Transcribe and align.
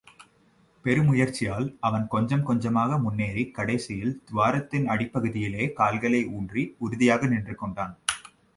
பெருமுயற்சியால் 0.85 1.67
அவன் 1.79 2.07
கொஞ்சம் 2.07 2.43
கொஞ்சமாக 2.43 2.97
முன்னேறிக் 2.97 3.53
கடைசியில் 3.53 4.15
துவாரத்தின் 4.31 4.87
அடிப்பகுதியிலே 4.87 5.71
கால்களை 5.73 6.23
ஊன்றி 6.37 6.75
உறுதியாக 6.79 7.27
நின்றுகொண்டான். 7.27 7.95